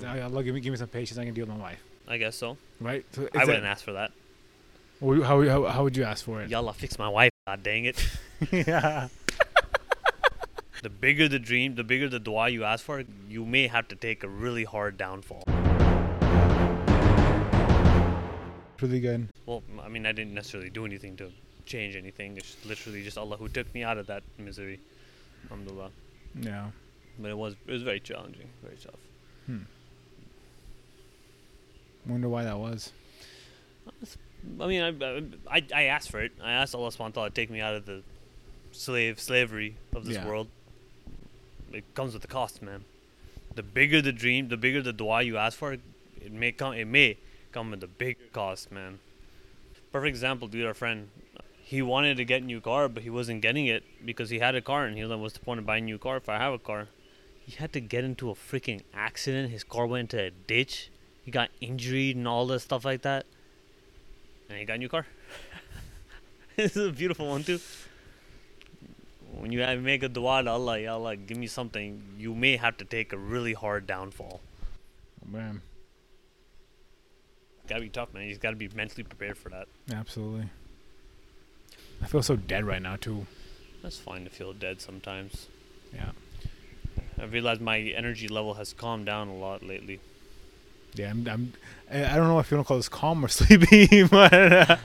[0.00, 1.18] Like, Allah, give me, give me some patience.
[1.18, 1.80] I can deal with my wife.
[2.06, 2.56] I guess so.
[2.80, 3.04] Right?
[3.12, 4.12] So is I wouldn't ask for that.
[5.00, 6.50] Well, How, how, how would you ask for it?
[6.50, 7.30] Yalla, fix my wife.
[7.46, 8.04] God dang it.
[8.50, 9.08] yeah.
[10.80, 13.96] The bigger the dream, the bigger the dua you ask for, you may have to
[13.96, 15.42] take a really hard downfall.
[18.80, 19.28] Really good.
[19.44, 21.32] Well, I mean, I didn't necessarily do anything to
[21.66, 22.36] change anything.
[22.36, 24.78] It's literally just Allah who took me out of that misery.
[25.50, 25.90] Alhamdulillah.
[26.40, 26.70] Yeah.
[27.18, 29.00] But it was it was very challenging, very tough.
[29.46, 29.58] Hmm.
[32.08, 32.92] Wonder why that was.
[34.60, 36.32] I mean, I, I I asked for it.
[36.42, 38.02] I asked Allah subhanahu to take me out of the
[38.72, 40.26] slave slavery of this Yeah.
[40.26, 40.48] world.
[41.72, 42.84] It comes with the cost, man.
[43.54, 46.86] The bigger the dream, the bigger the dua you ask for, it may come it
[46.86, 47.18] may
[47.52, 49.00] come with a big cost, man.
[49.92, 51.10] Perfect example, dude, our friend.
[51.62, 54.54] He wanted to get a new car, but he wasn't getting it because he had
[54.54, 56.28] a car and he was like, What's the point of buying a new car if
[56.28, 56.88] I have a car?
[57.44, 59.50] He had to get into a freaking accident.
[59.50, 60.90] His car went into a ditch.
[61.28, 63.26] He got injured and all this stuff like that.
[64.48, 65.06] And he got a new car.
[66.56, 67.60] this is a beautiful one too.
[69.34, 72.78] When you make a dua to Allah, Ya Allah, give me something, you may have
[72.78, 74.40] to take a really hard downfall.
[75.22, 75.60] Man,
[77.68, 78.26] Gotta be tough, man.
[78.26, 79.68] You gotta be mentally prepared for that.
[79.92, 80.48] absolutely.
[82.00, 83.26] I feel so dead right now too.
[83.82, 85.48] That's fine to feel dead sometimes.
[85.94, 86.12] Yeah.
[87.20, 90.00] I realized my energy level has calmed down a lot lately.
[90.94, 91.26] Yeah, I'm.
[91.28, 91.52] I'm
[91.90, 94.76] I don't know if you want to call this calm or sleepy, but uh,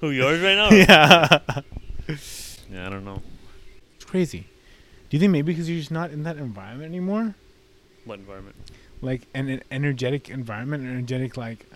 [0.00, 0.70] Who yours right now?
[0.70, 1.38] yeah,
[2.70, 3.20] Yeah, I don't know.
[3.96, 4.46] it's crazy.
[5.10, 7.34] Do you think maybe because you're just not in that environment anymore,
[8.06, 8.56] What environment?
[9.02, 11.66] like an, an energetic environment, an energetic like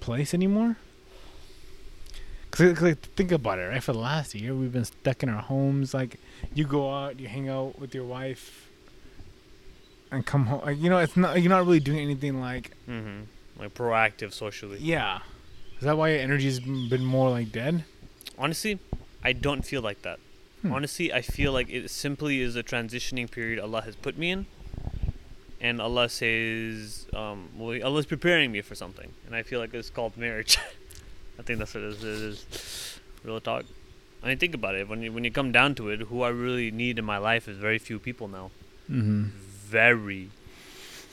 [0.00, 0.76] place anymore?
[2.50, 3.82] Because like, think about it, right?
[3.82, 5.94] For the last year, we've been stuck in our homes.
[5.94, 6.20] Like,
[6.54, 8.68] you go out, you hang out with your wife,
[10.12, 10.60] and come home.
[10.64, 13.22] Like, you know, it's not you're not really doing anything like Mm-hmm.
[13.58, 14.78] Like proactive socially.
[14.80, 15.20] yeah.
[15.78, 17.84] Is that why your energy's been more like dead?
[18.38, 18.78] Honestly,
[19.24, 20.20] I don't feel like that.
[20.62, 20.72] Hmm.
[20.72, 24.46] Honestly, I feel like it simply is a transitioning period Allah has put me in,
[25.60, 29.90] and Allah says, um, well, Allah's preparing me for something, and I feel like it's
[29.90, 30.56] called marriage.
[31.38, 32.04] I think that's what it is.
[32.04, 33.00] It is.
[33.24, 33.64] Real talk.
[34.22, 34.88] I mean, think about it.
[34.88, 37.48] When you when you come down to it, who I really need in my life
[37.48, 38.50] is very few people now.
[38.88, 39.26] Mm-hmm.
[39.72, 40.28] Very,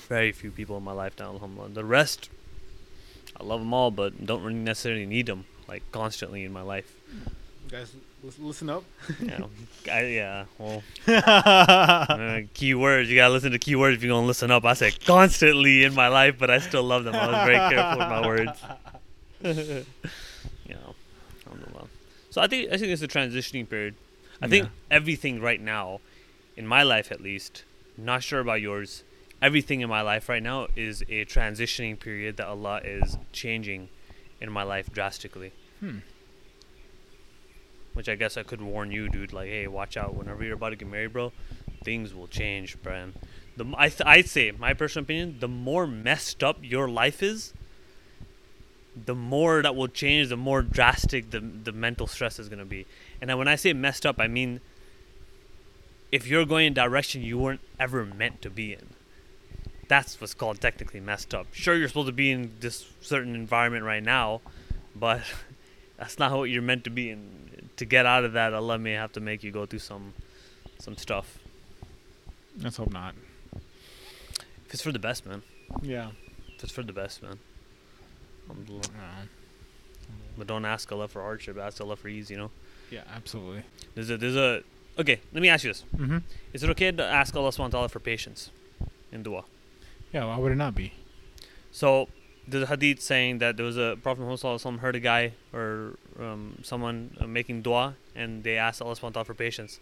[0.09, 1.31] very few people in my life now.
[1.31, 1.69] Alhamdulillah.
[1.69, 2.29] The rest,
[3.39, 6.93] I love them all, but don't really necessarily need them like constantly in my life.
[7.71, 7.95] Guys,
[8.37, 8.83] listen up.
[9.21, 9.45] Yeah,
[9.89, 10.45] I, yeah.
[10.57, 13.07] Well, uh, keywords.
[13.07, 14.65] You gotta listen to keywords if you're gonna listen up.
[14.65, 17.15] I said constantly in my life, but I still love them.
[17.15, 18.59] I was very careful with my words.
[20.67, 20.95] you know,
[21.47, 21.87] alhamdulillah.
[22.29, 23.95] So I think I think it's a transitioning period.
[24.41, 26.01] I think everything right now,
[26.57, 27.63] in my life at least,
[28.05, 29.03] not sure about yours.
[29.41, 33.89] Everything in my life right now is a transitioning period that Allah is changing
[34.41, 35.99] in my life drastically Hmm.
[37.93, 39.33] which I guess I could warn you, dude.
[39.33, 40.13] Like, hey, watch out.
[40.15, 41.31] Whenever you're about to get married, bro,
[41.83, 43.13] things will change, Brian.
[43.57, 47.53] The I th- I'd say my personal opinion, the more messed up your life is,
[49.05, 52.85] the more that will change, the more drastic the the mental stress is gonna be.
[53.21, 54.61] And when I say messed up, I mean
[56.11, 58.87] if you're going in a direction you weren't ever meant to be in.
[59.87, 61.47] That's what's called technically messed up.
[61.51, 64.41] Sure, you're supposed to be in this certain environment right now,
[64.95, 65.21] but
[65.97, 67.69] that's not what you're meant to be in.
[67.77, 70.13] To get out of that, Allah may have to make you go through some
[70.79, 71.39] some stuff.
[72.61, 73.15] Let's hope not.
[74.65, 75.41] If it's for the best, man.
[75.81, 76.11] Yeah.
[76.55, 77.39] If it's for the best, man.
[78.49, 78.83] Alhamdulillah.
[78.89, 79.25] Uh,
[80.37, 81.57] But don't ask Allah for hardship.
[81.57, 82.29] Ask Allah for ease.
[82.29, 82.51] You know.
[82.91, 83.63] yeah, absolutely.
[83.95, 84.61] There's a there's a.
[84.97, 86.17] Okay, let me ask you this: Mm-hmm.
[86.53, 88.49] Is it okay to ask Allah Subhanahu wa Taala for patience
[89.11, 89.43] in du'a?
[90.13, 90.93] Yeah, why would it not be?
[91.71, 92.09] So
[92.47, 94.99] there's a hadith saying that there was a Prophet Muhammad Sallallahu Alaihi Wasallam heard a
[94.99, 99.33] guy or um, someone uh, making dua and they asked Allah Subhanahu wa Taala for
[99.35, 99.79] patience.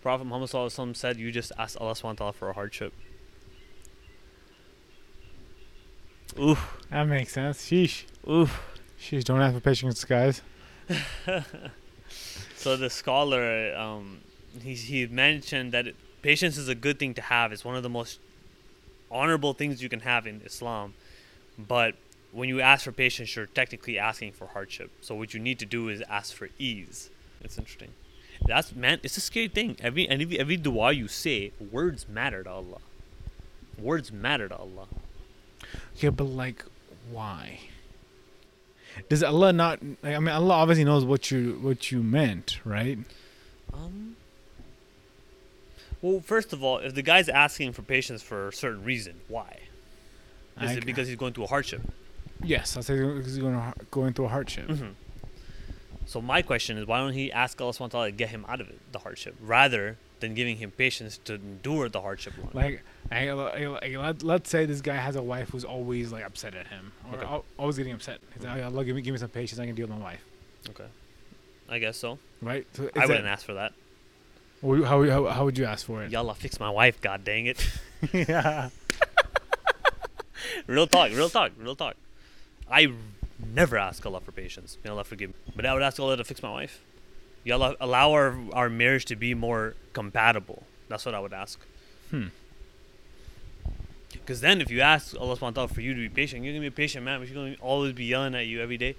[0.00, 2.52] Prophet Muhammad Sallallahu Alaihi Wasallam said, "You just ask Allah Subhanahu wa Taala for a
[2.54, 2.92] hardship."
[6.38, 7.64] Oof, That makes sense.
[7.68, 8.04] Sheesh.
[8.28, 8.60] oof.
[9.00, 10.42] Sheesh, don't have for patience, guys.
[12.56, 14.20] So the scholar, um,
[14.62, 17.52] he he mentioned that it, patience is a good thing to have.
[17.52, 18.18] It's one of the most
[19.10, 20.94] honorable things you can have in Islam.
[21.58, 21.94] But
[22.32, 24.90] when you ask for patience, you're technically asking for hardship.
[25.00, 27.10] So what you need to do is ask for ease.
[27.40, 27.90] It's interesting.
[28.46, 29.00] That's man.
[29.02, 29.76] It's a scary thing.
[29.80, 32.80] Every every, every dua you say, words matter to Allah.
[33.78, 34.86] Words matter to Allah.
[35.96, 36.64] Yeah, but like,
[37.10, 37.60] why?
[39.08, 39.80] Does Allah not?
[40.02, 42.98] I mean, Allah obviously knows what you what you meant, right?
[43.72, 44.13] Um.
[46.04, 49.56] Well, first of all, if the guy's asking for patience for a certain reason, why?
[50.60, 51.80] Is I it because he's going through a hardship?
[52.42, 53.58] Yes, I'll say he's going
[53.90, 54.66] going through a hardship.
[54.68, 54.90] hmm
[56.04, 58.44] So my question is, why don't he ask Allah Subhanahu wa Taala to get him
[58.46, 62.34] out of it, the hardship, rather than giving him patience to endure the hardship?
[62.36, 62.50] Long?
[62.52, 66.22] Like, I, I, I- let, let's say this guy has a wife who's always like
[66.22, 67.24] upset at him, or Okay.
[67.26, 68.18] al- always getting upset.
[68.34, 69.58] He's like, Allah, give me, give me some patience.
[69.58, 70.22] I can deal with my wife,
[70.68, 70.88] okay,
[71.70, 72.18] I guess so.
[72.42, 72.66] right?
[72.74, 73.72] So I wouldn't ask for that.
[74.64, 76.10] How, how, how would you ask for it?
[76.10, 77.00] Yalla, fix my wife.
[77.00, 77.70] God dang it.
[78.12, 78.70] yeah.
[80.66, 81.96] real talk, real talk, real talk.
[82.70, 82.92] I
[83.52, 84.78] never ask Allah for patience.
[84.84, 85.36] May Allah forgive me.
[85.54, 86.80] But I would ask Allah to fix my wife.
[87.44, 90.62] Ya Allah, allow our, our marriage to be more compatible.
[90.88, 91.60] That's what I would ask.
[92.10, 92.28] Hmm.
[94.12, 96.52] Because then if you ask Allah subhanahu wa ta'ala for you to be patient, you're
[96.52, 98.62] going to be a patient man, but you're going to always be yelling at you
[98.62, 98.94] every day.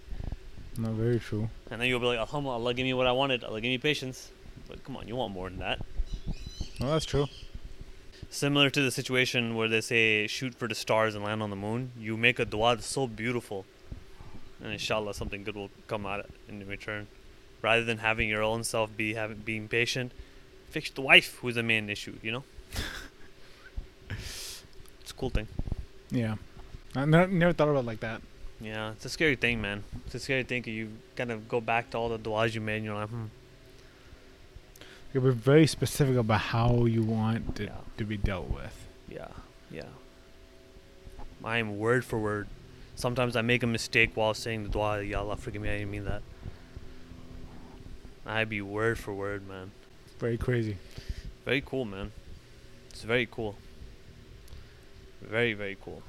[0.77, 1.49] No, very true.
[1.71, 3.43] And then you'll be like, Alhamdulillah, Allah give me what I wanted.
[3.43, 4.29] Allah give me patience.
[4.67, 5.79] But come on, you want more than that.
[6.79, 7.27] No, that's true.
[8.29, 11.55] Similar to the situation where they say shoot for the stars and land on the
[11.55, 13.65] moon, you make a dua that's so beautiful,
[14.61, 17.07] and inshallah something good will come out in return.
[17.61, 20.11] Rather than having your own self be having being patient,
[20.69, 22.15] fix the wife who's the main issue.
[22.21, 22.43] You know,
[24.09, 25.47] it's a cool thing.
[26.11, 26.35] Yeah.
[26.95, 28.21] I never, never thought about it like that.
[28.61, 29.83] Yeah, it's a scary thing, man.
[30.05, 30.63] It's a scary thing.
[30.65, 33.25] You kind of go back to all the duas you made, and you're like, hmm,
[35.15, 37.77] You be very specific about how you want it Yeah.
[37.99, 38.85] to be dealt with.
[39.07, 39.29] Yeah,
[39.71, 39.83] yeah.
[41.41, 42.49] I'm word for word.
[42.95, 45.01] Sometimes I make a mistake while saying the dua.
[45.03, 46.21] Ya Allah, forgive me, I didn't mean that.
[48.25, 49.71] I be word for word, man.
[50.19, 50.75] Very crazy.
[51.45, 52.11] Very cool, man.
[52.89, 53.55] It's very cool.
[55.21, 56.03] Very, very cool.